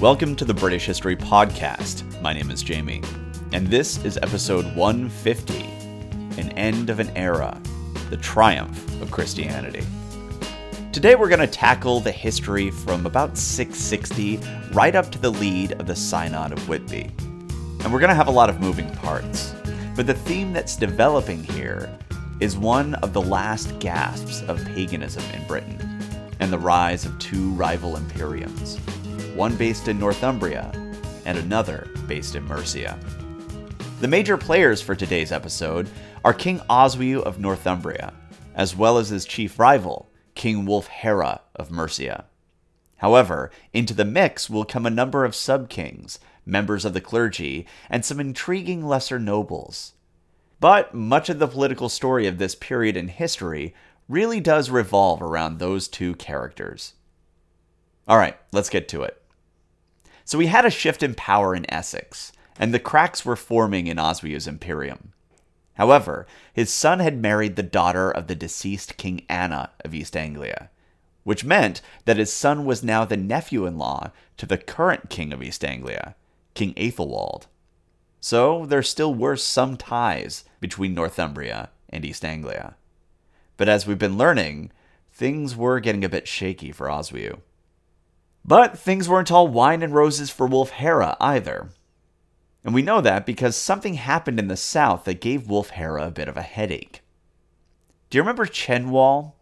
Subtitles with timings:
[0.00, 2.22] Welcome to the British History Podcast.
[2.22, 3.02] My name is Jamie,
[3.52, 5.60] and this is episode 150
[6.40, 7.60] An End of an Era
[8.08, 9.82] The Triumph of Christianity.
[10.90, 14.40] Today we're going to tackle the history from about 660
[14.72, 17.10] right up to the lead of the Synod of Whitby.
[17.20, 19.54] And we're going to have a lot of moving parts.
[19.94, 21.94] But the theme that's developing here
[22.40, 25.76] is one of the last gasps of paganism in Britain
[26.40, 28.80] and the rise of two rival imperiums,
[29.34, 30.72] one based in Northumbria
[31.24, 32.98] and another based in Mercia.
[34.00, 35.88] The major players for today's episode
[36.24, 38.12] are King Oswiu of Northumbria,
[38.54, 42.24] as well as his chief rival, King Wulfhere of Mercia.
[42.96, 47.66] However, into the mix will come a number of sub kings, members of the clergy,
[47.88, 49.94] and some intriguing lesser nobles.
[50.60, 53.74] But much of the political story of this period in history
[54.08, 56.94] really does revolve around those two characters.
[58.08, 59.19] All right, let's get to it.
[60.24, 63.98] So we had a shift in power in Essex, and the cracks were forming in
[63.98, 65.12] Oswiu's imperium.
[65.74, 70.70] However, his son had married the daughter of the deceased King Anna of East Anglia,
[71.24, 75.32] which meant that his son was now the nephew in law to the current king
[75.32, 76.16] of East Anglia,
[76.54, 77.46] King Aethelwald.
[78.20, 82.76] So there still were some ties between Northumbria and East Anglia.
[83.56, 84.72] But as we've been learning,
[85.12, 87.40] things were getting a bit shaky for Oswiu.
[88.44, 91.70] But things weren't all wine and roses for Wulfhere either.
[92.64, 96.28] And we know that because something happened in the south that gave Wulfhere a bit
[96.28, 97.02] of a headache.
[98.08, 99.32] Do you remember Cenwalh?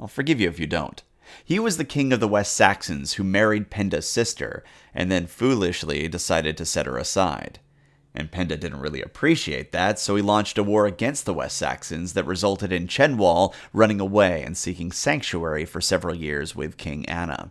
[0.00, 1.02] I'll forgive you if you don't.
[1.44, 6.08] He was the king of the West Saxons who married Penda's sister and then foolishly
[6.08, 7.58] decided to set her aside.
[8.14, 12.14] And Penda didn't really appreciate that, so he launched a war against the West Saxons
[12.14, 17.50] that resulted in Cenwalh running away and seeking sanctuary for several years with King Anna.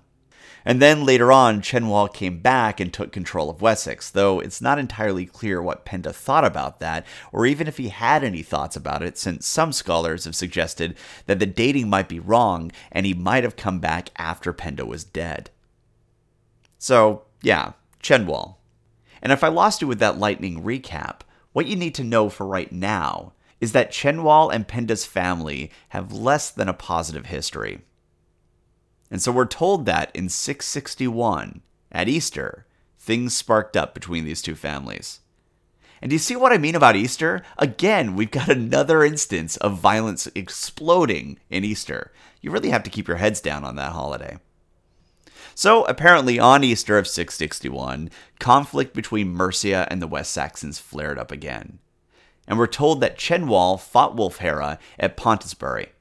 [0.66, 4.80] And then later on, Cenwalh came back and took control of Wessex, though it's not
[4.80, 9.04] entirely clear what Penda thought about that, or even if he had any thoughts about
[9.04, 13.44] it, since some scholars have suggested that the dating might be wrong and he might
[13.44, 15.52] have come back after Penda was dead.
[16.80, 18.56] So, yeah, Cenwalh.
[19.22, 21.22] And if I lost you with that lightning recap,
[21.54, 26.12] what you need to know for right now is that Cenwalh and Penda's family have
[26.12, 27.82] less than a positive history.
[29.16, 32.66] And so we're told that in 661, at Easter,
[33.00, 35.22] things sparked up between these two families.
[36.02, 37.42] And do you see what I mean about Easter?
[37.58, 42.12] Again, we've got another instance of violence exploding in Easter.
[42.42, 44.38] You really have to keep your heads down on that holiday.
[45.56, 48.10] So, apparently, on Easter of 661,
[48.40, 51.80] conflict between Mercia and the West Saxons flared up again.
[52.50, 55.94] And we're told that Cenwalh fought Wulfhere at Pontesbury,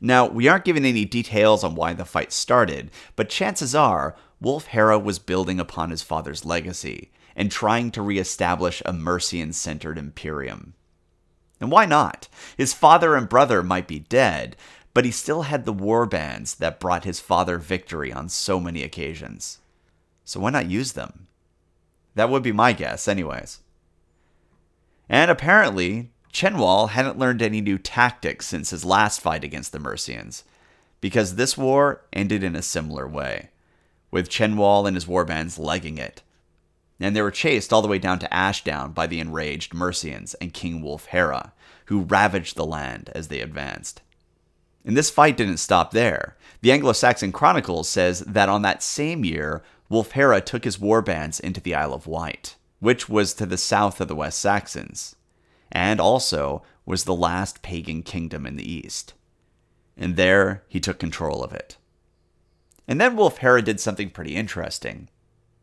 [0.00, 5.02] now, we aren't given any details on why the fight started, but chances are Wulfhere
[5.02, 10.72] was building upon his father's legacy and trying to reestablish a Mercian centered imperium.
[11.60, 12.28] And why not?
[12.56, 14.56] His father and brother might be dead,
[14.94, 18.82] but he still had the war bands that brought his father victory on so many
[18.82, 19.58] occasions.
[20.24, 21.26] So why not use them?
[22.14, 23.60] That would be my guess, anyways.
[25.08, 30.44] And apparently, Cenwalh hadn't learned any new tactics since his last fight against the Mercians,
[31.00, 33.50] because this war ended in a similar way,
[34.10, 36.22] with Cenwalh and his warbands legging it.
[37.00, 40.52] And they were chased all the way down to Ashdown by the enraged Mercians and
[40.52, 41.52] King Wulfhere,
[41.86, 44.02] who ravaged the land as they advanced.
[44.84, 46.36] And this fight didn't stop there.
[46.60, 51.60] The Anglo Saxon Chronicles says that on that same year, Wulfhere took his warbands into
[51.60, 55.16] the Isle of Wight, which was to the south of the West Saxons
[55.72, 59.14] and also was the last pagan kingdom in the east.
[59.96, 61.76] And there he took control of it.
[62.88, 65.08] And then Wulfhere did something pretty interesting.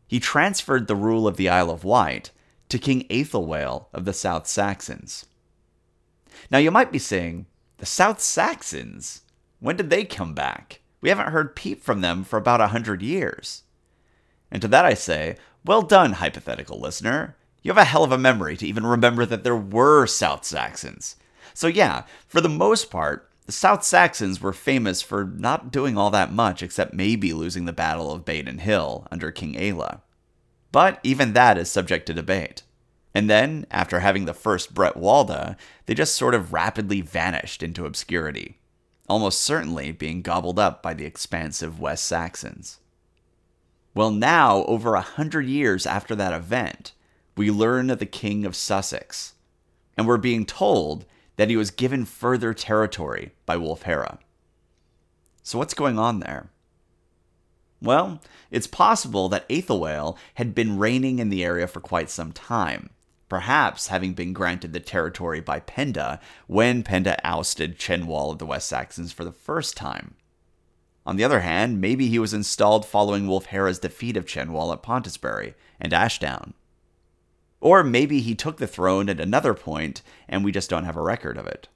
[0.06, 2.30] He transferred the rule of the Isle of Wight
[2.70, 5.26] to King Aethelwald of the South Saxons.
[6.50, 7.46] Now you might be saying,
[7.78, 9.22] the South Saxons?
[9.60, 10.80] When did they come back?
[11.00, 13.64] We haven't heard peep from them for about a hundred years.
[14.50, 17.36] And to that I say, well done, hypothetical listener.
[17.62, 21.16] You have a hell of a memory to even remember that there were South Saxons.
[21.54, 26.10] So, yeah, for the most part, the South Saxons were famous for not doing all
[26.10, 30.02] that much except maybe losing the Battle of Badon Hill under King Aelle.
[30.70, 32.62] But even that is subject to debate.
[33.14, 35.56] And then, after having the first Bretwalda,
[35.86, 38.58] they just sort of rapidly vanished into obscurity,
[39.08, 42.80] almost certainly being gobbled up by the expansive West Saxons.
[43.94, 46.92] Well, now, over a hundred years after that event,
[47.38, 49.34] we learn of the King of Sussex,
[49.96, 51.06] and we're being told
[51.36, 54.18] that he was given further territory by Wulfhere.
[55.44, 56.50] So, what's going on there?
[57.80, 58.20] Well,
[58.50, 62.90] it's possible that Aethelwald had been reigning in the area for quite some time,
[63.28, 66.18] perhaps having been granted the territory by Penda
[66.48, 70.16] when Penda ousted Cenwalh of the West Saxons for the first time.
[71.06, 75.54] On the other hand, maybe he was installed following Wulfhere's defeat of Cenwalh at Pontesbury
[75.80, 76.54] and Ashdown.
[77.60, 81.02] Or maybe he took the throne at another point and we just don't have a
[81.02, 81.68] record of it.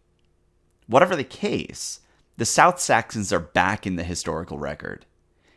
[0.86, 2.00] Whatever the case,
[2.36, 5.04] the South Saxons are back in the historical record,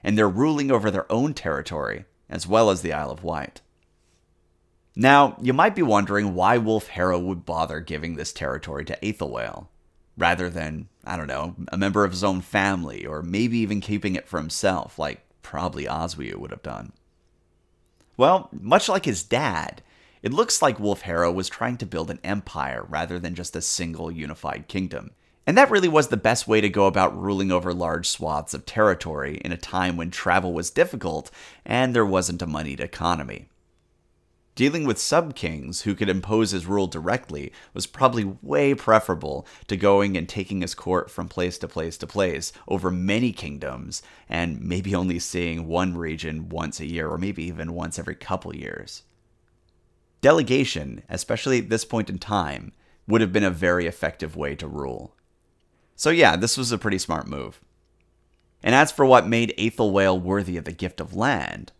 [0.03, 3.61] and they're ruling over their own territory as well as the Isle of Wight.
[4.95, 9.67] Now, you might be wondering why Wolf Wulfhere would bother giving this territory to Aethelwald,
[10.17, 14.15] rather than, I don't know, a member of his own family, or maybe even keeping
[14.15, 16.93] it for himself, like probably Oswiu would have done.
[18.17, 19.81] Well, much like his dad,
[20.25, 24.11] it looks like Wulfhere was trying to build an empire rather than just a single
[24.11, 25.11] unified kingdom.
[25.45, 28.65] And that really was the best way to go about ruling over large swaths of
[28.65, 31.29] territory in a time when travel was difficult
[31.63, 33.49] and there wasn't a moneyed economy.
[34.55, 39.77] Dealing with sub kings who could impose his rule directly was probably way preferable to
[39.77, 44.59] going and taking his court from place to place to place over many kingdoms and
[44.59, 49.03] maybe only seeing one region once a year or maybe even once every couple years.
[50.25, 52.71] Delegation, especially at this point in time,
[53.07, 55.15] would have been a very effective way to rule.
[55.95, 57.61] So, yeah, this was a pretty smart move.
[58.63, 61.73] And as for what made Aethelwald worthy of the gift of land,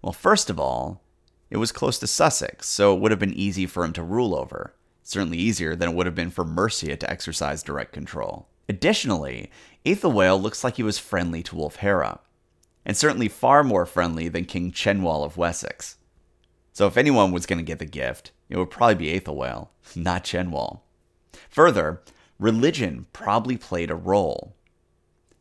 [0.00, 1.02] well, first of all,
[1.50, 4.36] it was close to Sussex, so it would have been easy for him to rule
[4.36, 4.76] over.
[5.02, 8.46] Certainly easier than it would have been for Mercia to exercise direct control.
[8.68, 9.50] Additionally,
[9.84, 12.20] Aethelwald looks like he was friendly to Wulfhere,
[12.86, 15.96] and certainly far more friendly than King Cenwalh of Wessex.
[16.72, 20.24] So if anyone was going to get the gift, it would probably be Aethelwald, not
[20.24, 20.80] Cenwalh.
[21.50, 22.02] Further,
[22.38, 24.54] religion probably played a role.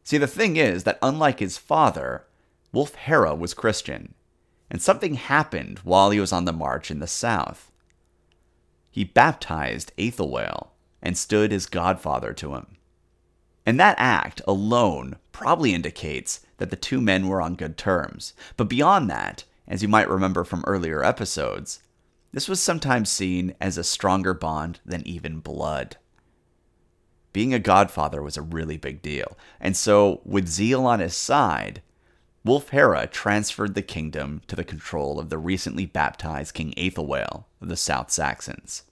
[0.04, 2.26] See, the thing is that unlike his father,
[2.74, 4.14] Wulfhere was Christian,
[4.70, 7.72] and something happened while he was on the march in the south.
[8.90, 10.68] He baptized Aethelwald
[11.02, 12.78] and stood as godfather to him.
[13.66, 18.34] And that act alone probably indicates that the two men were on good terms.
[18.58, 21.82] But beyond that, as you might remember from earlier episodes,
[22.32, 25.98] this was sometimes seen as a stronger bond than even blood.
[27.34, 31.82] Being a godfather was a really big deal, and so, with zeal on his side,
[32.46, 37.78] Wulfhere transferred the kingdom to the control of the recently baptized King Aethelwald of the
[37.78, 38.84] South Saxons.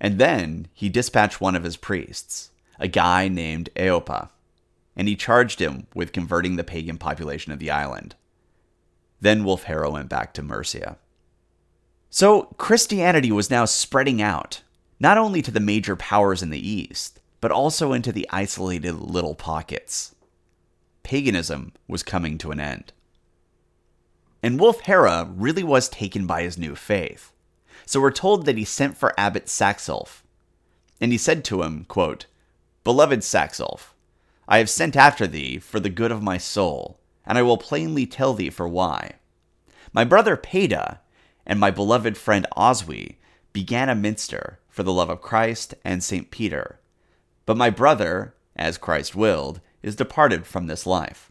[0.00, 4.30] And then he dispatched one of his priests, a guy named Eopa,
[4.94, 8.14] and he charged him with converting the pagan population of the island.
[9.22, 10.98] Then Wulfhere went back to Mercia.
[12.10, 14.62] So Christianity was now spreading out,
[15.00, 19.34] not only to the major powers in the east, but also into the isolated little
[19.34, 20.14] pockets
[21.02, 22.92] paganism was coming to an end.
[24.42, 27.32] And Wulfhere really was taken by his new faith.
[27.86, 30.24] So we're told that he sent for Abbot Saxulf,
[31.00, 32.26] and he said to him, quote,
[32.84, 33.94] Beloved Saxulf,
[34.48, 38.06] I have sent after thee for the good of my soul, and I will plainly
[38.06, 39.12] tell thee for why.
[39.92, 40.98] My brother Peada
[41.46, 43.18] and my beloved friend Oswy
[43.52, 46.30] began a minster for the love of Christ and St.
[46.30, 46.78] Peter.
[47.44, 51.30] But my brother, as Christ willed, is departed from this life.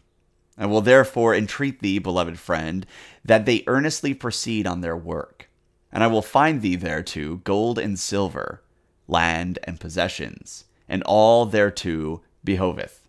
[0.56, 2.86] I will therefore entreat thee, beloved friend,
[3.24, 5.48] that they earnestly proceed on their work,
[5.90, 8.62] and I will find thee thereto gold and silver,
[9.08, 13.08] land and possessions, and all thereto behoveth.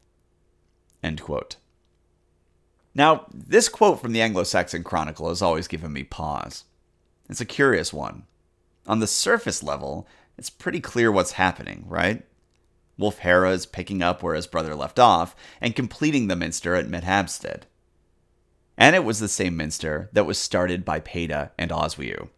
[2.95, 6.65] Now, this quote from the Anglo Saxon Chronicle has always given me pause.
[7.29, 8.23] It's a curious one.
[8.85, 10.07] On the surface level,
[10.37, 12.23] it's pretty clear what's happening, right?
[12.97, 16.87] Wolf Wulfhere is picking up where his brother left off and completing the minster at
[16.87, 17.63] Medhamstede.
[18.77, 22.29] And it was the same minster that was started by Peada and Oswiu.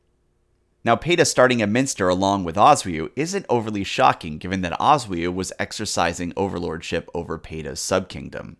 [0.84, 5.52] Now, Peada starting a minster along with Oswiu isn't overly shocking given that Oswiu was
[5.58, 8.58] exercising overlordship over Peada's subkingdom.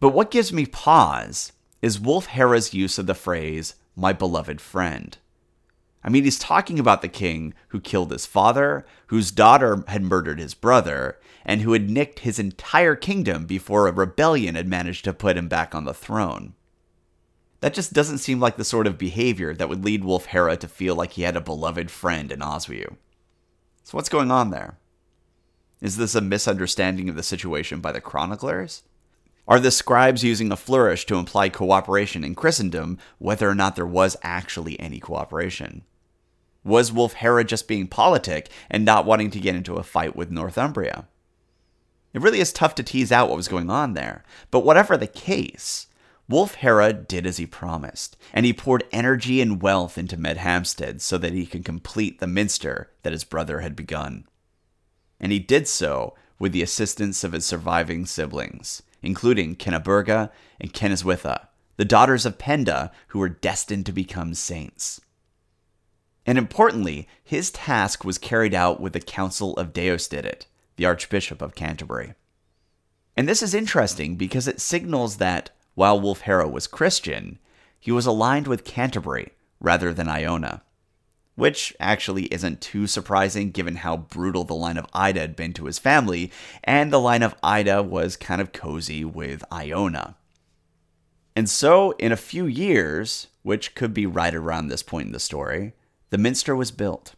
[0.00, 5.16] But what gives me pause is Wulfhere's use of the phrase, my beloved friend.
[6.02, 10.38] I mean, he's talking about the king who killed his father, whose daughter had murdered
[10.38, 15.14] his brother, and who had nicked his entire kingdom before a rebellion had managed to
[15.14, 16.54] put him back on the throne.
[17.60, 20.68] That just doesn't seem like the sort of behavior that would lead Wolf Hera to
[20.68, 22.96] feel like he had a beloved friend in Oswiu.
[23.84, 24.76] So, what's going on there?
[25.80, 28.82] Is this a misunderstanding of the situation by the chroniclers?
[29.46, 33.86] Are the scribes using a flourish to imply cooperation in Christendom, whether or not there
[33.86, 35.82] was actually any cooperation?
[36.64, 40.30] Was Wolf Wulfhere just being politic and not wanting to get into a fight with
[40.30, 41.06] Northumbria?
[42.14, 45.06] It really is tough to tease out what was going on there, but whatever the
[45.06, 45.88] case,
[46.26, 51.18] Wolf Wulfhere did as he promised, and he poured energy and wealth into Medhamstede so
[51.18, 54.26] that he could complete the minster that his brother had begun.
[55.20, 60.30] And he did so with the assistance of his surviving siblings, including Kenneburga
[60.60, 65.00] and Kenniswitha, the daughters of Penda who were destined to become saints.
[66.26, 70.46] And importantly, his task was carried out with the counsel of Deusdedit,
[70.76, 72.14] the Archbishop of Canterbury.
[73.16, 77.38] And this is interesting because it signals that while Wulfhere was Christian,
[77.78, 80.62] he was aligned with Canterbury rather than Iona.
[81.34, 85.64] Which actually isn't too surprising given how brutal the line of Ida had been to
[85.64, 86.30] his family,
[86.62, 90.16] and the line of Ida was kind of cozy with Iona.
[91.36, 95.18] And so, in a few years, which could be right around this point in the
[95.18, 95.72] story,
[96.10, 97.14] the minster was built.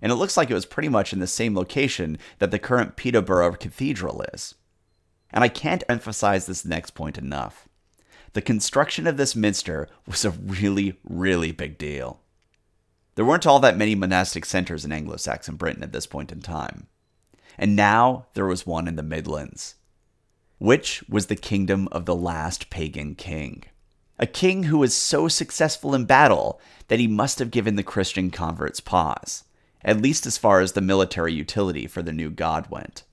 [0.00, 2.96] And it looks like it was pretty much in the same location that the current
[2.96, 4.56] Peterborough Cathedral is.
[5.30, 7.68] And I can't emphasize this next point enough.
[8.32, 12.21] The construction of this minster was a really, really big deal.
[13.14, 16.40] There weren't all that many monastic centers in Anglo Saxon Britain at this point in
[16.40, 16.86] time.
[17.58, 19.74] And now there was one in the Midlands,
[20.58, 23.64] which was the kingdom of the last pagan king.
[24.18, 28.30] A king who was so successful in battle that he must have given the Christian
[28.30, 29.44] converts pause,
[29.84, 33.04] at least as far as the military utility for the new god went.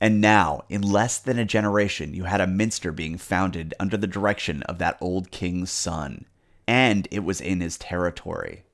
[0.00, 4.06] And now, in less than a generation, you had a minster being founded under the
[4.06, 6.26] direction of that old king's son,
[6.66, 8.64] and it was in his territory.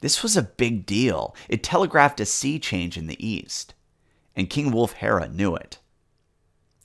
[0.00, 1.34] This was a big deal.
[1.48, 3.74] It telegraphed a sea change in the east,
[4.34, 5.78] and King Wulfhere knew it.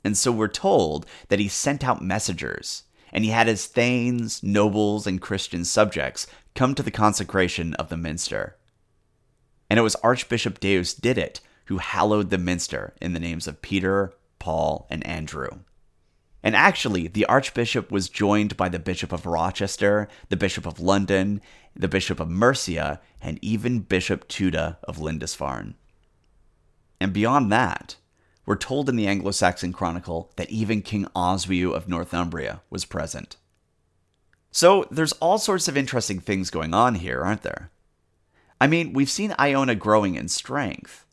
[0.03, 5.07] And so we're told that he sent out messengers, and he had his thanes, nobles,
[5.07, 8.57] and Christian subjects come to the consecration of the minster.
[9.69, 14.85] And it was Archbishop Deusdedit who hallowed the minster in the names of Peter, Paul,
[14.89, 15.49] and Andrew.
[16.45, 21.41] And actually, the Archbishop was joined by the Bishop of Rochester, the Bishop of London,
[21.75, 25.73] the Bishop of Mercia, and even Bishop Tuda of Lindisfarne.
[27.01, 27.95] And beyond that,
[28.45, 33.37] we're told in the Anglo Saxon Chronicle that even King Oswiu of Northumbria was present.
[34.51, 37.71] So there's all sorts of interesting things going on here, aren't there?
[38.61, 41.04] I mean, we've seen Iona growing in strength.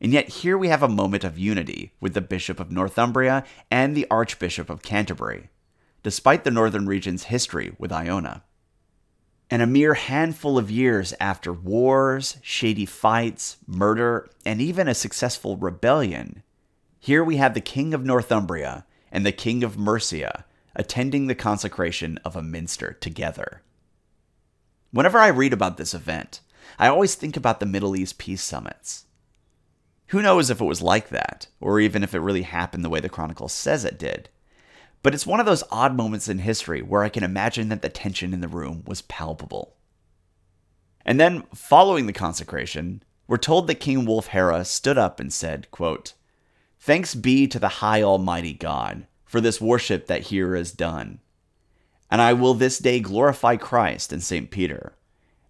[0.00, 3.96] And yet, here we have a moment of unity with the Bishop of Northumbria and
[3.96, 5.48] the Archbishop of Canterbury,
[6.02, 8.44] despite the northern region's history with Iona.
[9.50, 15.56] And a mere handful of years after wars, shady fights, murder, and even a successful
[15.56, 16.42] rebellion,
[16.98, 22.18] here we have the King of Northumbria and the King of Mercia attending the consecration
[22.24, 23.62] of a minster together.
[24.90, 26.40] Whenever I read about this event,
[26.78, 29.05] I always think about the Middle East peace summits.
[30.08, 33.00] Who knows if it was like that, or even if it really happened the way
[33.00, 34.28] the Chronicle says it did.
[35.02, 37.88] But it's one of those odd moments in history where I can imagine that the
[37.88, 39.76] tension in the room was palpable.
[41.04, 46.14] And then, following the consecration, we're told that King Wulfhere stood up and said, quote,
[46.78, 51.20] Thanks be to the high Almighty God for this worship that here is done.
[52.10, 54.50] And I will this day glorify Christ and St.
[54.50, 54.94] Peter.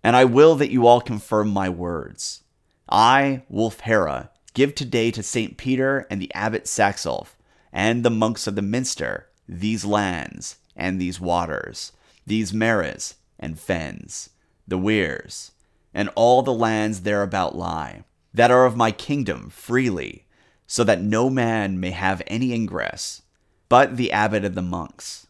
[0.02, 2.44] And I will that you all confirm my words.
[2.88, 5.58] I, Wulfhere, Give today to St.
[5.58, 7.36] Peter and the abbot Saxulf
[7.74, 11.92] and the monks of the minster these lands and these waters,
[12.26, 14.30] these mares and fens,
[14.66, 15.50] the weirs,
[15.92, 20.24] and all the lands thereabout lie, that are of my kingdom freely,
[20.66, 23.20] so that no man may have any ingress,
[23.68, 25.26] but the abbot and the monks.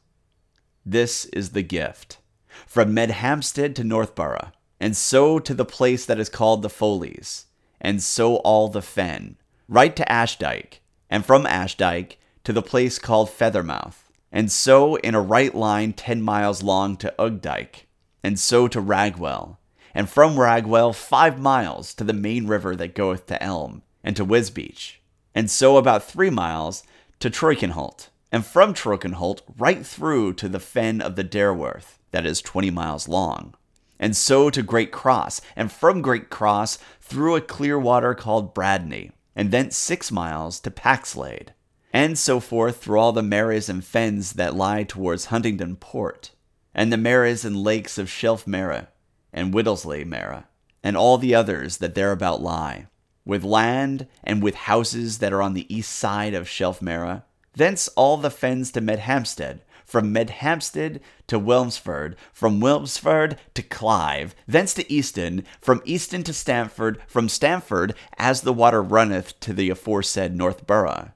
[0.85, 2.19] This is the gift.
[2.65, 7.46] From Medhamstede to Northborough, and so to the place that is called the Folies,
[7.81, 9.37] and so all the fen,
[9.69, 10.81] right to Ashdyke,
[11.11, 16.23] and from Ashdyke to the place called Fethermouth, and so in a right line ten
[16.23, 17.87] miles long to Ugdyke,
[18.23, 19.59] and so to Ragwell,
[19.95, 24.25] and from Ragwell five miles to the main river that goeth to Elm, and to
[24.25, 25.01] Wisbeach,
[25.35, 26.83] and so about three miles
[27.21, 32.41] to Troykenholt, and from Troykenholt right through to the fen of the Derewth, that is
[32.41, 33.55] twenty miles long
[33.99, 39.13] and so to Great Cross, and from Great Cross through a clear water called Bradney,
[39.35, 41.49] and thence six miles to Paxlade,
[41.93, 46.33] and so forth through all the mares and fens that lie towards Huntingdon Port,
[46.75, 48.89] and the mares and lakes of Shelf Mare,
[49.33, 50.45] and Whittlesley Mare,
[50.83, 52.87] and all the others that thereabout lie,
[53.25, 57.23] with land and with houses that are on the east side of Shelf Mare,
[57.55, 64.75] thence all the fens to Medhamstede, from Medhamstede to Wilmsford, from Wilmsford to Clive, thence
[64.75, 70.35] to Easton, from Easton to Stamford, from Stamford as the water runneth to the aforesaid
[70.35, 71.13] Northborough.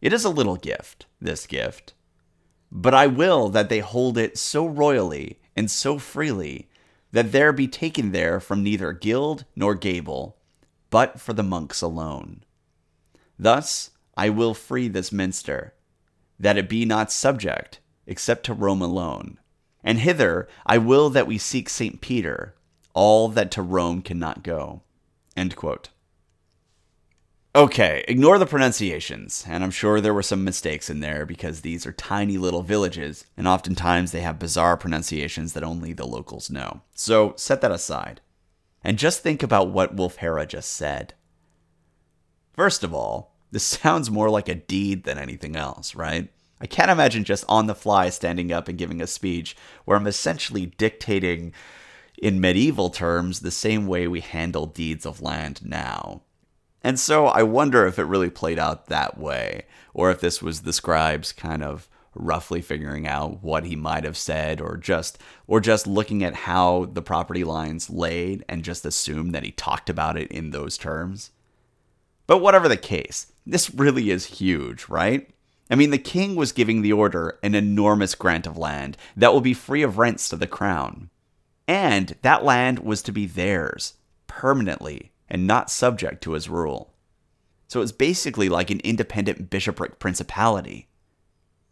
[0.00, 1.94] It is a little gift, this gift.
[2.70, 6.68] But I will that they hold it so royally and so freely
[7.12, 10.36] that there be taken there from neither guild nor gable,
[10.90, 12.44] but for the monks alone.
[13.38, 15.73] Thus I will free this minster,
[16.44, 19.38] that it be not subject except to Rome alone.
[19.82, 22.02] And hither I will that we seek St.
[22.02, 22.54] Peter,
[22.92, 24.82] all that to Rome cannot go.
[27.56, 31.86] Okay, ignore the pronunciations, and I'm sure there were some mistakes in there because these
[31.86, 36.82] are tiny little villages, and oftentimes they have bizarre pronunciations that only the locals know.
[36.94, 38.20] So set that aside.
[38.82, 41.14] And just think about what Wulfhere just said.
[42.52, 46.28] First of all, this sounds more like a deed than anything else, right?
[46.60, 50.06] I can't imagine just on the fly standing up and giving a speech where I'm
[50.06, 51.52] essentially dictating,
[52.18, 56.22] in medieval terms, the same way we handle deeds of land now.
[56.82, 60.62] And so I wonder if it really played out that way, or if this was
[60.62, 65.60] the scribes kind of roughly figuring out what he might have said or just or
[65.60, 70.16] just looking at how the property lines laid and just assume that he talked about
[70.16, 71.30] it in those terms.
[72.26, 75.28] But whatever the case, this really is huge, right?
[75.70, 79.40] I mean, the king was giving the order an enormous grant of land that will
[79.40, 81.10] be free of rents to the crown.
[81.66, 83.94] And that land was to be theirs
[84.26, 86.92] permanently and not subject to his rule.
[87.68, 90.88] So it was basically like an independent bishopric principality.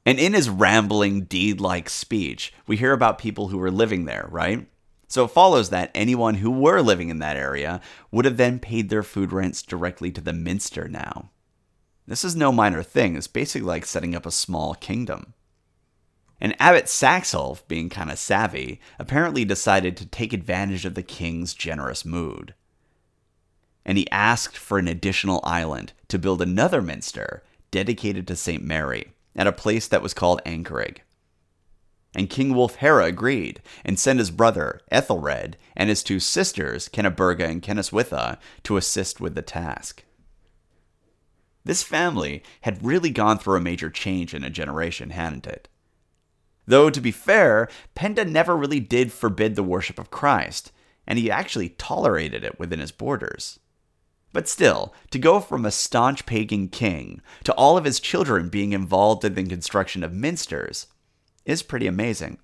[0.04, 4.26] And in his rambling, deed like speech, we hear about people who were living there,
[4.30, 4.66] right?
[5.08, 8.88] So it follows that anyone who were living in that area would have then paid
[8.88, 11.30] their food rents directly to the minster now.
[12.06, 15.34] This is no minor thing, it's basically like setting up a small kingdom.
[16.40, 21.54] And Abbot Saxulf, being kind of savvy, apparently decided to take advantage of the king's
[21.54, 22.54] generous mood
[23.84, 28.62] and he asked for an additional island to build another minster dedicated to St.
[28.62, 30.98] Mary at a place that was called Anchorig.
[32.14, 37.62] And King Wulfhere agreed and sent his brother Ethelred and his two sisters, Kenneberga and
[37.62, 40.04] Kenniswitha, to assist with the task.
[41.64, 45.68] This family had really gone through a major change in a generation, hadn't it?
[46.66, 50.72] Though, to be fair, Penda never really did forbid the worship of Christ,
[51.06, 53.58] and he actually tolerated it within his borders.
[54.32, 58.72] But still, to go from a staunch pagan king to all of his children being
[58.72, 60.86] involved in the construction of minsters
[61.44, 62.38] is pretty amazing.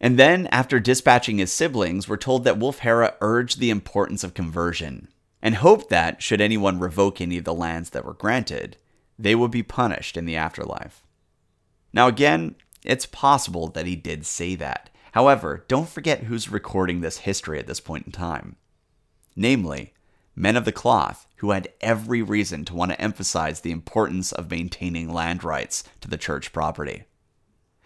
[0.00, 5.08] And then, after dispatching his siblings, we're told that Wulfhere urged the importance of conversion
[5.42, 8.76] and hoped that, should anyone revoke any of the lands that were granted,
[9.18, 11.02] they would be punished in the afterlife.
[11.92, 14.90] Now, again, it's possible that he did say that.
[15.12, 18.56] However, don't forget who's recording this history at this point in time.
[19.36, 19.92] Namely,
[20.34, 24.50] men of the cloth who had every reason to want to emphasize the importance of
[24.50, 27.04] maintaining land rights to the church property.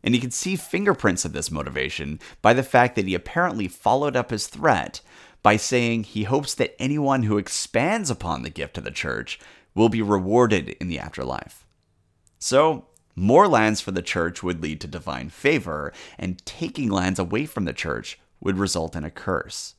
[0.05, 4.15] And you can see fingerprints of this motivation by the fact that he apparently followed
[4.15, 5.01] up his threat
[5.47, 9.39] by saying he hopes that anyone who expands upon the gift of the church
[9.77, 11.65] will be rewarded in the afterlife.
[12.41, 17.47] So, more lands for the church would lead to divine favor, and taking lands away
[17.47, 19.77] from the church would result in a curse.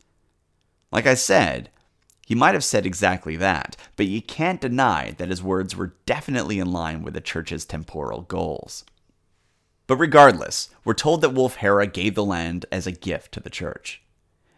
[0.89, 1.69] Like I said,
[2.25, 6.59] he might have said exactly that, but you can't deny that his words were definitely
[6.59, 8.85] in line with the church's temporal goals.
[9.85, 14.01] But regardless, we're told that Wulfhere gave the land as a gift to the church.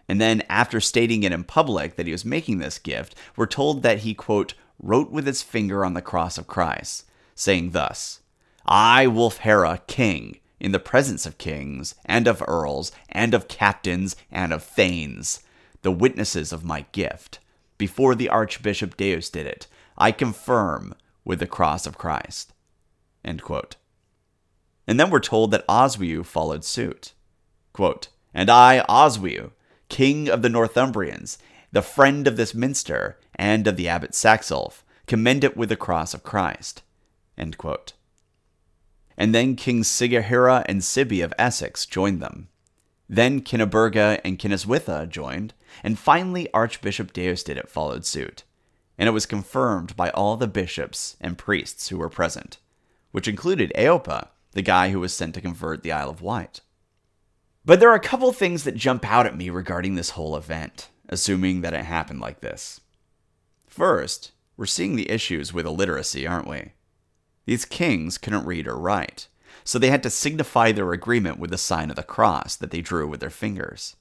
[0.09, 3.83] And then, after stating it in public that he was making this gift, we're told
[3.83, 8.19] that he, quote, wrote with his finger on the cross of Christ, saying thus
[8.65, 14.51] I, Wulfhere, king, in the presence of kings, and of earls, and of captains, and
[14.51, 15.41] of thanes,
[15.83, 17.37] the witnesses of my gift
[17.77, 19.67] before the Archbishop Deusdedit.
[19.95, 22.51] I confirm with the cross of Christ.
[23.23, 23.75] End quote.
[24.87, 27.13] And then we're told that Oswiu followed suit.
[27.73, 29.51] Quote, and I, Oswiu,
[29.89, 31.37] king of the Northumbrians,
[31.71, 36.13] the friend of this minster and of the abbot Saxulf, commend it with the cross
[36.13, 36.83] of Christ.
[37.37, 42.47] And then King Sigahira and Sibi of Essex joined them.
[43.09, 48.43] Then Kinniburgh and Kinniswitha joined, and finally Archbishop Deusdedit followed suit.
[48.97, 52.59] And it was confirmed by all the bishops and priests who were present,
[53.11, 56.61] which included Eopa, the guy who was sent to convert the Isle of Wight.
[57.69, 60.89] But there are a couple things that jump out at me regarding this whole event,
[61.07, 62.81] assuming that it happened like this.
[63.67, 66.71] First, we're seeing the issues with illiteracy, aren't we?
[67.45, 69.27] These kings couldn't read or write,
[69.63, 72.81] so they had to signify their agreement with the sign of the cross that they
[72.81, 73.95] drew with their fingers.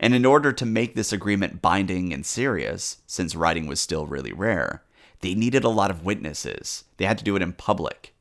[0.00, 4.32] And in order to make this agreement binding and serious, since writing was still really
[4.32, 4.82] rare,
[5.20, 6.82] they needed a lot of witnesses.
[6.96, 8.12] They had to do it in public.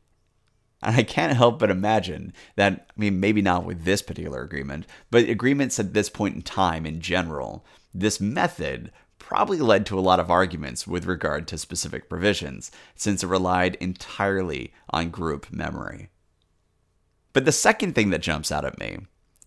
[0.81, 4.87] And I can't help but imagine that, I mean, maybe not with this particular agreement,
[5.11, 10.01] but agreements at this point in time in general, this method probably led to a
[10.01, 16.09] lot of arguments with regard to specific provisions, since it relied entirely on group memory.
[17.33, 18.99] But the second thing that jumps out at me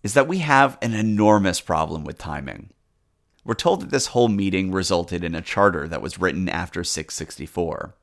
[0.02, 2.70] is that we have an enormous problem with timing.
[3.44, 7.94] We're told that this whole meeting resulted in a charter that was written after 664.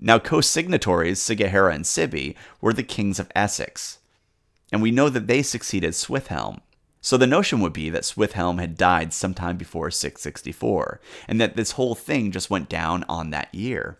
[0.00, 3.98] Now, co signatories Sigahara and Sibi were the kings of Essex,
[4.70, 6.60] and we know that they succeeded Swithelm.
[7.00, 11.72] So the notion would be that Swithelm had died sometime before 664, and that this
[11.72, 13.98] whole thing just went down on that year.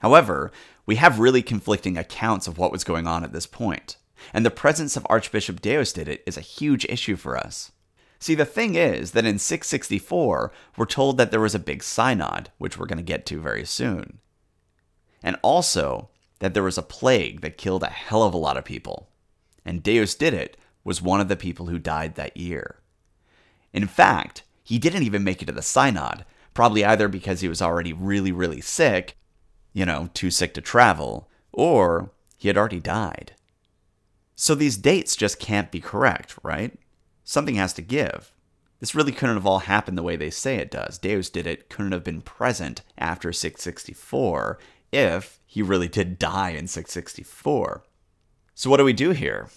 [0.00, 0.52] However,
[0.84, 3.96] we have really conflicting accounts of what was going on at this point,
[4.34, 7.72] and the presence of Archbishop Deusdedit is a huge issue for us.
[8.18, 12.50] See, the thing is that in 664, we're told that there was a big synod,
[12.58, 14.18] which we're going to get to very soon
[15.22, 16.08] and also
[16.40, 19.08] that there was a plague that killed a hell of a lot of people.
[19.64, 20.54] And Deusdedit
[20.84, 22.80] was one of the people who died that year.
[23.72, 27.62] In fact, he didn't even make it to the synod, probably either because he was
[27.62, 29.16] already really, really sick,
[29.72, 33.34] you know, too sick to travel, or he had already died.
[34.34, 36.76] So these dates just can't be correct, right?
[37.22, 38.32] Something has to give.
[38.80, 40.98] This really couldn't have all happened the way they say it does.
[40.98, 44.58] Deusdedit, couldn't have been present after 664
[44.92, 47.82] if he really did die in 664.
[48.54, 49.48] So, what do we do here?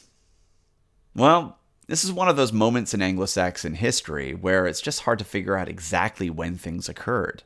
[1.16, 5.20] Well, this is one of those moments in Anglo Saxon history where it's just hard
[5.20, 7.44] to figure out exactly when things occurred.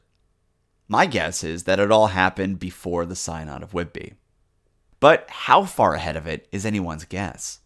[0.87, 4.13] My guess is that it all happened before the Synod of Whitby.
[4.99, 7.59] But how far ahead of it is anyone's guess.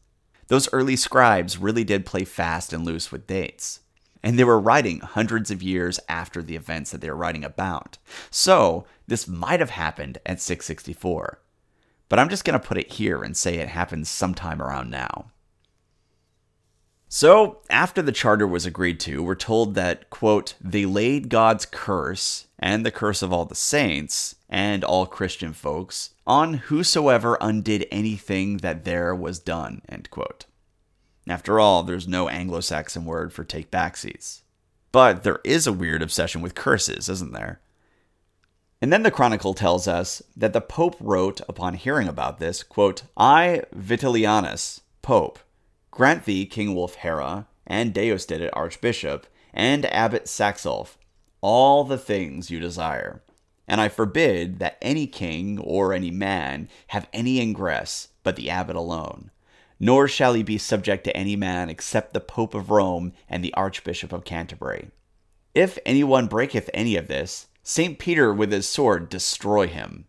[0.48, 3.80] Those early scribes really did play fast and loose with dates
[4.24, 7.98] and they were writing hundreds of years after the events that they were writing about.
[8.32, 11.40] So, this might have happened at 664.
[12.08, 15.32] But I'm just going to put it here and say it happened sometime around now.
[17.10, 22.48] So, after the charter was agreed to, we're told that, quote, they laid God's curse
[22.58, 28.58] and the curse of all the saints and all Christian folks on whosoever undid anything
[28.58, 30.46] that there was done, end quote.
[31.28, 34.44] After all, there's no Anglo Saxon word for take back seats.
[34.92, 37.62] But there is a weird obsession with curses, isn't there?
[38.82, 43.04] And then the Chronicle tells us that the Pope wrote upon hearing about this, quote,
[43.16, 45.40] I, Vitalianus, Pope,
[45.90, 50.98] grant thee King Wulfhere, and Deusdedit Archbishop, and Abbot Saxulf,
[51.40, 53.24] all the things you desire.
[53.70, 58.76] And I forbid that any king or any man have any ingress but the abbot
[58.76, 59.32] alone
[59.84, 63.54] nor shall he be subject to any man except the Pope of Rome and the
[63.54, 64.92] Archbishop of Canterbury.
[65.54, 68.00] If anyone breaketh any of this, St.
[68.00, 70.06] Peter with his sword destroy him.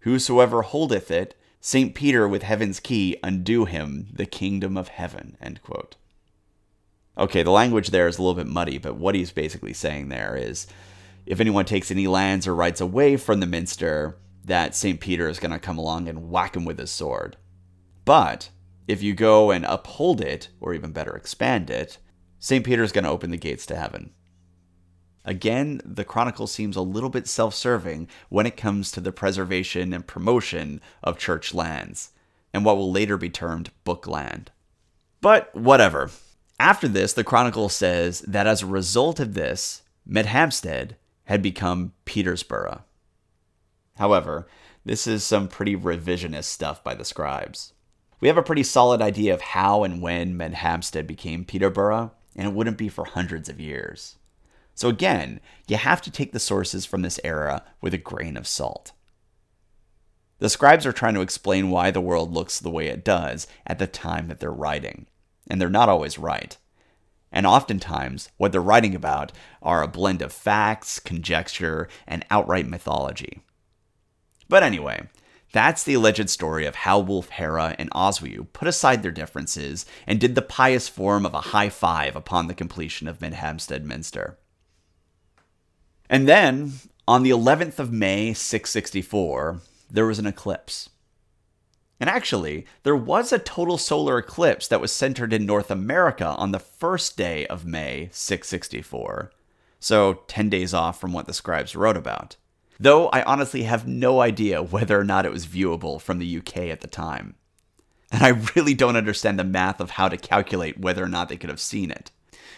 [0.00, 1.94] Whosoever holdeth it, St.
[1.94, 5.36] Peter with heaven's key undo him the kingdom of heaven.
[7.16, 10.34] Okay, the language there is a little bit muddy, but what he's basically saying there
[10.34, 10.66] is
[11.26, 14.98] if anyone takes any lands or rights away from the minster, that St.
[14.98, 17.36] Peter is going to come along and whack him with his sword.
[18.04, 18.48] But
[18.88, 21.98] if you go and uphold it, or even better, expand it,
[22.38, 22.64] St.
[22.64, 24.10] Peter's going to open the gates to heaven.
[25.24, 29.92] Again, the Chronicle seems a little bit self serving when it comes to the preservation
[29.92, 32.10] and promotion of church lands,
[32.52, 34.50] and what will later be termed book land.
[35.20, 36.10] But whatever.
[36.58, 42.80] After this, the Chronicle says that as a result of this, Medhamstede had become Petersburgh.
[43.96, 44.48] However,
[44.84, 47.72] this is some pretty revisionist stuff by the scribes
[48.22, 52.54] we have a pretty solid idea of how and when Medhamstede became Peterborough, and it
[52.54, 54.16] wouldn't be for hundreds of years.
[54.76, 58.46] So again, you have to take the sources from this era with a grain of
[58.46, 58.92] salt.
[60.38, 63.80] The scribes are trying to explain why the world looks the way it does at
[63.80, 65.06] the time that they're writing,
[65.50, 66.56] and they're not always right.
[67.32, 69.32] And oftentimes, what they're writing about
[69.62, 73.42] are a blend of facts, conjecture, and outright mythology.
[74.48, 75.08] But anyway,
[75.52, 80.34] that's the alleged story of how Wulfhere and Oswiu put aside their differences and did
[80.34, 84.38] the pious form of a high five upon the completion of Medhamstede Minster.
[86.08, 86.72] And then,
[87.06, 89.60] on the 11th of May, 664,
[89.90, 90.88] there was an eclipse.
[92.00, 96.52] And actually, there was a total solar eclipse that was centered in North America on
[96.52, 99.30] the first day of May, 664.
[99.78, 102.36] So, 10 days off from what the scribes wrote about
[102.82, 106.56] though I honestly have no idea whether or not it was viewable from the UK
[106.68, 107.36] at the time.
[108.10, 111.36] And I really don't understand the math of how to calculate whether or not they
[111.36, 112.10] could have seen it.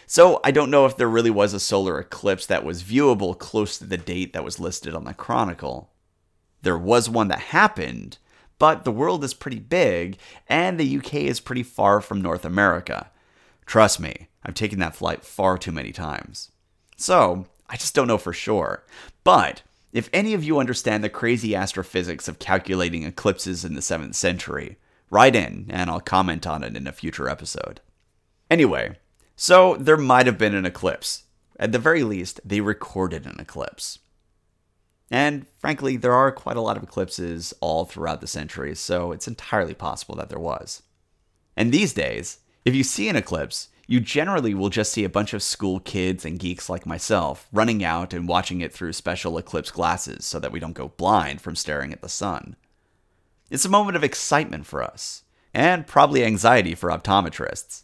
[0.07, 3.77] So I don't know if there really was a solar eclipse that was viewable close
[3.77, 5.91] to the date that was listed on the Chronicle.
[6.61, 8.17] There was one that happened,
[8.59, 13.11] but the world is pretty big, and the UK is pretty far from North America.
[13.65, 16.51] Trust me, I've taken that flight far too many times.
[16.97, 18.83] So, I just don't know for sure.
[19.23, 19.63] But,
[19.95, 24.77] if any of you understand the crazy astrophysics of calculating eclipses in the 7th century,
[25.09, 27.79] write in and I'll comment on it in a future episode.
[28.51, 28.97] Anyway,
[29.37, 31.23] so there might have been an eclipse.
[31.57, 33.99] At the very least, they recorded an eclipse.
[35.09, 39.29] And frankly, there are quite a lot of eclipses all throughout the centuries, so it's
[39.29, 40.83] entirely possible that there was.
[41.55, 45.33] And these days, if you see an eclipse, you generally will just see a bunch
[45.33, 49.71] of school kids and geeks like myself running out and watching it through special eclipse
[49.71, 52.55] glasses so that we don't go blind from staring at the sun.
[53.51, 57.83] It's a moment of excitement for us, and probably anxiety for optometrists.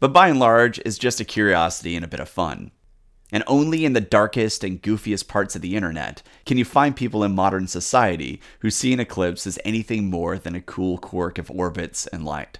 [0.00, 2.72] But by and large, it's just a curiosity and a bit of fun.
[3.32, 7.24] And only in the darkest and goofiest parts of the internet can you find people
[7.24, 11.50] in modern society who see an eclipse as anything more than a cool quirk of
[11.50, 12.58] orbits and light.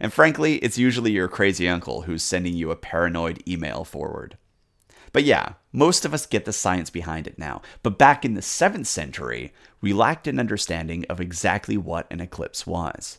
[0.00, 4.36] And frankly, it's usually your crazy uncle who's sending you a paranoid email forward.
[5.12, 7.62] But yeah, most of us get the science behind it now.
[7.82, 12.66] But back in the 7th century, we lacked an understanding of exactly what an eclipse
[12.66, 13.18] was.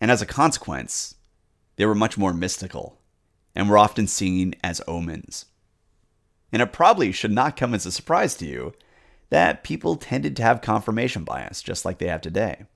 [0.00, 1.14] And as a consequence,
[1.76, 2.98] they were much more mystical
[3.54, 5.46] and were often seen as omens.
[6.52, 8.74] And it probably should not come as a surprise to you
[9.30, 12.66] that people tended to have confirmation bias, just like they have today.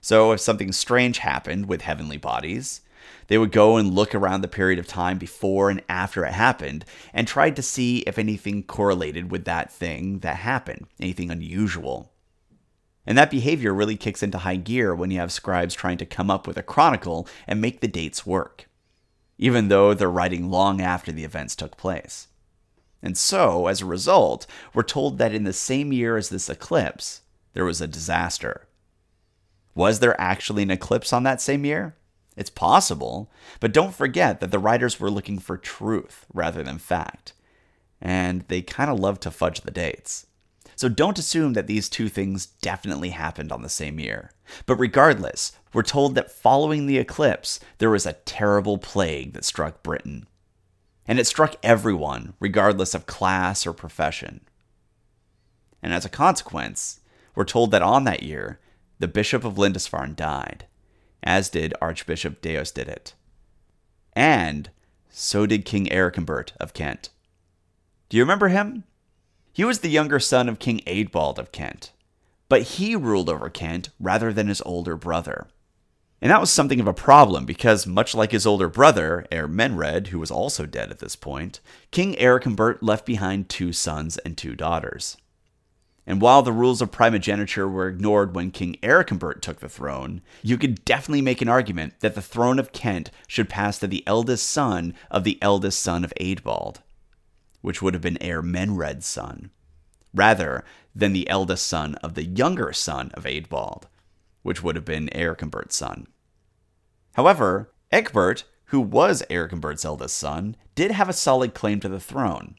[0.00, 2.80] So, if something strange happened with heavenly bodies,
[3.26, 6.84] they would go and look around the period of time before and after it happened
[7.12, 12.12] and tried to see if anything correlated with that thing that happened, anything unusual.
[13.06, 16.30] And that behavior really kicks into high gear when you have scribes trying to come
[16.30, 18.68] up with a chronicle and make the dates work,
[19.38, 22.28] even though they're writing long after the events took place.
[23.02, 27.22] And so, as a result, we're told that in the same year as this eclipse,
[27.54, 28.66] there was a disaster.
[29.74, 31.96] Was there actually an eclipse on that same year?
[32.36, 37.32] It's possible, but don't forget that the writers were looking for truth rather than fact.
[38.00, 40.26] And they kind of love to fudge the dates.
[40.76, 44.30] So don't assume that these two things definitely happened on the same year.
[44.64, 49.82] But regardless, we're told that following the eclipse, there was a terrible plague that struck
[49.82, 50.26] Britain
[51.10, 54.42] and it struck everyone, regardless of class or profession.
[55.82, 57.00] And as a consequence,
[57.34, 58.60] we're told that on that year,
[59.00, 60.66] the Bishop of Lindisfarne died,
[61.22, 63.14] as did Archbishop Deusdedit.
[64.12, 64.70] And
[65.08, 67.08] so did King Earconbert of Kent.
[68.08, 68.84] Do you remember him?
[69.52, 71.92] He was the younger son of King Eadbald of Kent,
[72.48, 75.48] but he ruled over Kent rather than his older brother.
[76.22, 80.18] And that was something of a problem because, much like his older brother, Eormenred, who
[80.18, 81.60] was also dead at this point,
[81.90, 85.16] King Earconbert left behind two sons and two daughters.
[86.10, 90.58] And while the rules of primogeniture were ignored when King Earconbert took the throne, you
[90.58, 94.50] could definitely make an argument that the throne of Kent should pass to the eldest
[94.50, 96.82] son of the eldest son of Eadbald,
[97.60, 99.52] which would have been Eormenred's son,
[100.12, 100.64] rather
[100.96, 103.86] than the eldest son of the younger son of Eadbald,
[104.42, 106.08] which would have been Earconbert's son.
[107.14, 112.56] However, Ecgbert, who was Earconbert's eldest son, did have a solid claim to the throne.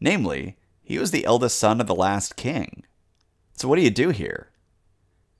[0.00, 0.56] Namely,
[0.86, 2.84] he was the eldest son of the last king.
[3.54, 4.50] So what do you do here?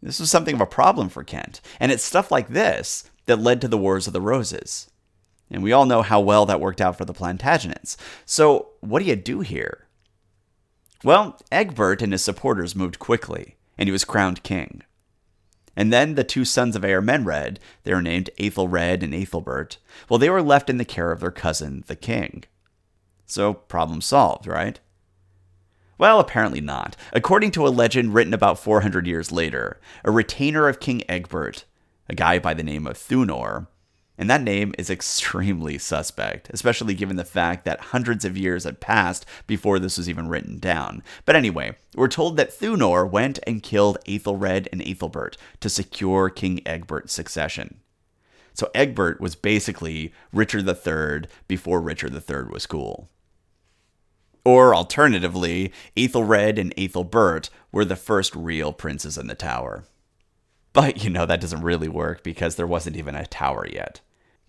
[0.02, 3.60] This was something of a problem for Kent, and it's stuff like this that led
[3.60, 4.90] to the Wars of the Roses.
[5.48, 7.96] And we all know how well that worked out for the Plantagenets.
[8.24, 9.86] So what do you do here?
[11.04, 14.82] Well, Egbert and his supporters moved quickly, and he was crowned king.
[15.76, 19.76] And then the two sons of Eormenred, they were named Aethelred and Aethelbert,
[20.08, 22.42] well, they were left in the care of their cousin, the king.
[23.26, 24.80] So, problem solved, right?
[25.98, 26.96] Well, apparently not.
[27.12, 31.64] According to a legend written about 400 years later, a retainer of King Egbert,
[32.08, 33.66] a guy by the name of Thunor,
[34.18, 38.80] and that name is extremely suspect, especially given the fact that hundreds of years had
[38.80, 41.02] passed before this was even written down.
[41.24, 46.60] But anyway, we're told that Thunor went and killed Aethelred and Aethelbert to secure King
[46.66, 47.80] Egbert's succession.
[48.52, 53.08] So Egbert was basically Richard III before Richard III was cool.
[54.46, 59.86] Or alternatively, Aethelred and Aethelbert were the first real princes in the tower.
[60.72, 64.02] But you know, that doesn't really work because there wasn't even a tower yet.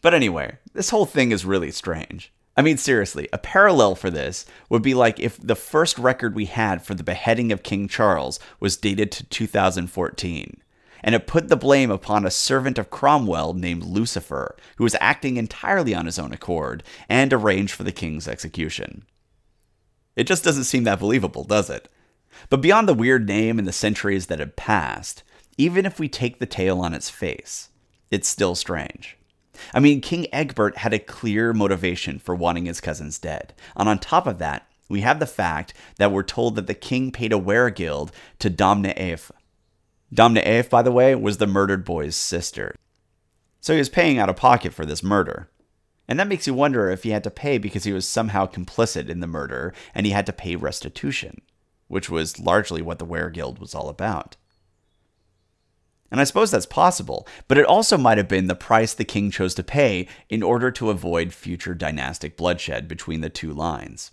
[0.04, 2.32] But anyway, this whole thing is really strange.
[2.56, 6.46] I mean, seriously, a parallel for this would be like if the first record we
[6.46, 10.62] had for the beheading of King Charles was dated to 2014.
[11.04, 15.38] and it put the blame upon a servant of Cromwell named Lucifer, who was acting
[15.38, 19.06] entirely on his own accord, and arranged for the king's execution.
[20.18, 21.88] It just doesn't seem that believable, does it?
[22.50, 25.24] But beyond the weird name and the centuries that had passed,
[25.58, 27.70] even if we take the tale on its face,
[28.10, 29.16] it's still strange.
[29.74, 33.54] I mean, King Egbert had a clear motivation for wanting his cousins dead.
[33.76, 37.12] And on top of that, we have the fact that we're told that the king
[37.12, 39.30] paid a weregild to Domna Eif.
[40.14, 42.76] Domna Eif, by the way, was the murdered boy's sister.
[43.62, 45.50] So he was paying out of pocket for this murder.
[46.08, 49.10] And that makes you wonder if he had to pay because he was somehow complicit
[49.10, 51.41] in the murder and he had to pay restitution,
[51.88, 54.38] which was largely what the weregild was all about.
[56.10, 59.30] And I suppose that's possible, but it also might have been the price the king
[59.30, 64.12] chose to pay in order to avoid future dynastic bloodshed between the two lines.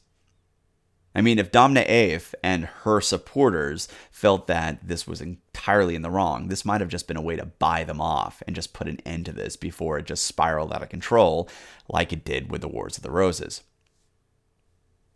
[1.15, 6.11] I mean, if Domne Eafe and her supporters felt that this was entirely in the
[6.11, 8.89] wrong, this might have just been a way to buy them off and just put
[8.89, 11.49] an end to this before it just spiraled out of control,
[11.89, 13.63] like it did with the Wars of the Roses.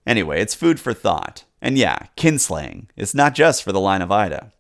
[0.07, 1.45] Anyway, it's food for thought.
[1.61, 4.53] And yeah, kinslaying is not just for the line of Ida.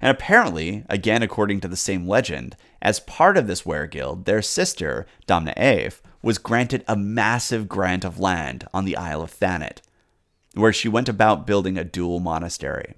[0.00, 5.06] And apparently, again according to the same legend, as part of this weregild, their sister,
[5.26, 9.80] Domne Eafe, was granted a massive grant of land on the Isle of Thanet,
[10.54, 12.94] where she went about building a dual monastery.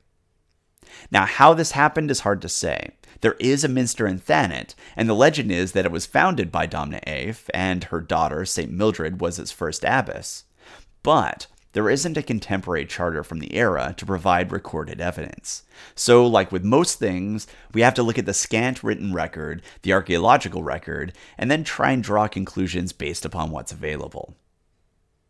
[1.10, 2.90] Now, how this happened is hard to say.
[3.20, 6.66] There is a minster in Thanet, and the legend is that it was founded by
[6.66, 8.72] Domne Eafe, and her daughter, St.
[8.72, 10.44] Mildred, was its first abbess.
[11.02, 15.64] But there isn't a contemporary charter from the era to provide recorded evidence.
[15.94, 19.92] So, like with most things, we have to look at the scant written record, the
[19.92, 24.34] archaeological record, and then try and draw conclusions based upon what's available.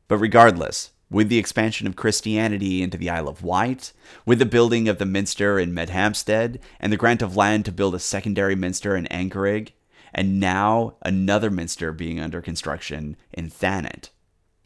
[0.06, 3.92] But regardless, with the expansion of Christianity into the Isle of Wight,
[4.24, 7.94] with the building of the minster in Medhamstede, and the grant of land to build
[7.94, 9.72] a secondary minster in Ancarig,
[10.14, 14.10] and now another minster being under construction in Thanet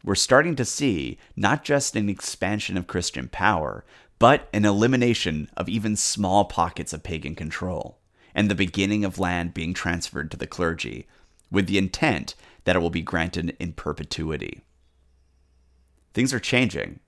[0.03, 3.85] we're starting to see not just an expansion of Christian power,
[4.19, 7.99] but an elimination of even small pockets of pagan control,
[8.35, 11.07] and the beginning of land being transferred to the clergy,
[11.49, 12.35] with the intent
[12.65, 14.63] that it will be granted in perpetuity.
[16.13, 16.99] Things are changing,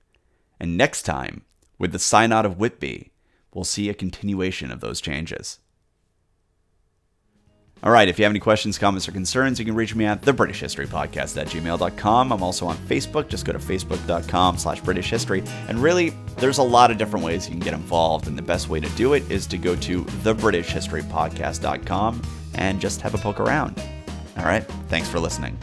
[0.58, 1.42] and next time,
[1.78, 3.12] with the Synod of Whitby,
[3.52, 5.58] we'll see a continuation of those changes.
[7.82, 10.22] All right, if you have any questions, comments, or concerns, you can reach me at
[10.22, 12.32] thebritishhistorypodcast at gmail.com.
[12.32, 13.28] I'm also on Facebook.
[13.28, 15.44] Just go to facebook.com slash British History.
[15.68, 18.28] And really, there's a lot of different ways you can get involved.
[18.28, 22.22] And the best way to do it is to go to thebritishhistorypodcast.com
[22.54, 23.80] and just have a poke around.
[24.38, 25.58] All right, thanks for listening.